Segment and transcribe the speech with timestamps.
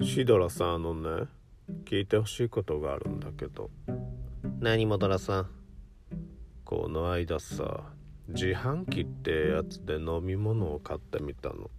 [0.00, 1.26] シドラさんあのね
[1.84, 3.70] 聞いてほしいことがあるんだけど。
[4.60, 5.46] 何もドラさん？
[6.64, 7.82] この間さ
[8.28, 11.70] 自販機ってやつで飲み物を買ってみたの。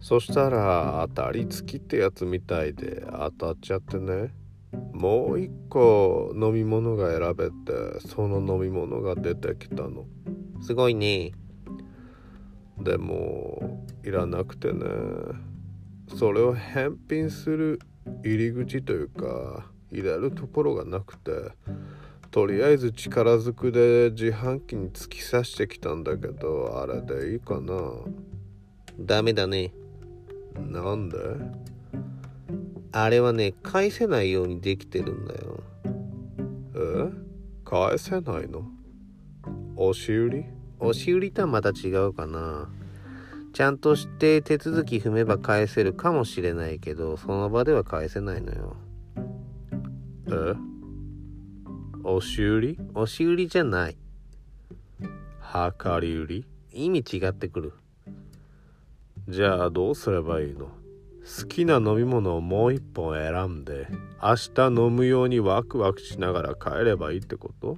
[0.00, 4.34] そしたら当たり付きってやつみたいで当たっちゃってね。
[4.92, 10.04] もう一個飲み物が選べてその飲み物が出てきたの。
[10.60, 11.32] すごいね。
[12.78, 14.84] でもいらなくてね
[16.16, 17.80] それを返品する
[18.24, 21.30] 入り口というか入れるところがなくて
[22.30, 27.74] とりあえず力ずくで自販機に突き刺してきたんだけどあれでいいかな？
[29.00, 29.72] ダメだね。
[30.54, 31.16] なんで？
[32.92, 35.62] あれはね返せないようにできてるんだよ。
[36.74, 37.12] え？
[37.64, 38.68] 返せないの？
[39.76, 40.44] 押し売り？
[40.80, 42.68] 押し売りとはまた違うかな
[43.58, 48.76] ちゃんとして手続き踏めば返せるかもしれないけどその場では返せないのよ。
[50.28, 50.54] え？
[52.04, 52.78] 押し売り？
[52.94, 53.96] 押し売りじゃない。
[55.82, 56.44] 量り売り？
[56.72, 57.72] 意味違ってくる。
[59.28, 60.66] じゃあどうすればいいの？
[60.66, 63.88] 好きな飲み物をもう一本選んで
[64.22, 67.76] 明日飲むようにワクワクしながら帰ればいいってこと？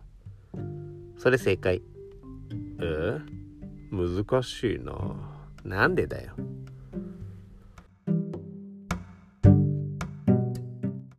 [1.17, 1.81] それ正解。
[2.83, 3.19] え？
[3.91, 6.33] 難しいななんでだよ。